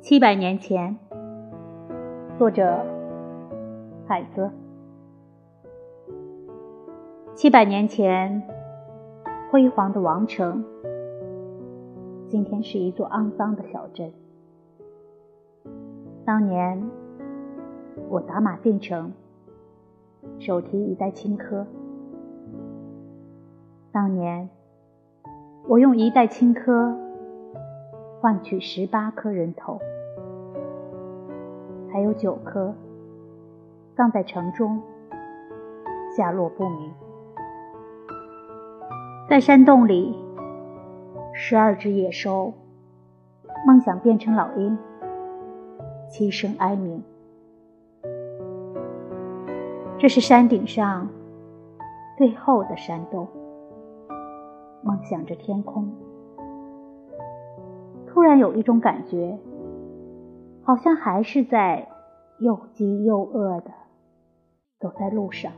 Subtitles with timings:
[0.00, 0.96] 七百年前，
[2.38, 2.84] 作者
[4.06, 4.67] 海子。
[7.38, 8.42] 七百年前，
[9.48, 10.64] 辉煌的王城，
[12.26, 14.12] 今天是一座肮脏的小镇。
[16.24, 16.90] 当年，
[18.08, 19.12] 我打马进城，
[20.40, 21.64] 手提一袋青稞。
[23.92, 24.50] 当年，
[25.68, 26.92] 我用一袋青稞
[28.20, 29.78] 换取十八颗人头。
[31.92, 32.74] 还有九颗
[33.94, 34.82] 葬在城中，
[36.16, 36.90] 下落不明。
[39.28, 40.16] 在山洞里，
[41.34, 42.54] 十二只野兽
[43.66, 44.78] 梦想变成老鹰，
[46.08, 47.04] 齐声哀鸣。
[49.98, 51.10] 这是山顶上
[52.16, 53.28] 最后的山洞，
[54.82, 55.92] 梦想着天空。
[58.06, 59.38] 突然有一种感觉。
[60.62, 61.88] 好像还是在
[62.40, 63.70] 又饥又饿的
[64.78, 65.50] 走在路上，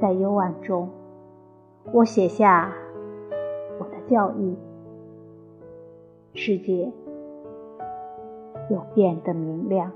[0.00, 0.88] 在幽暗中，
[1.92, 2.72] 我写下
[3.78, 4.56] 我的教义，
[6.32, 6.90] 世界
[8.70, 9.92] 又变得明亮。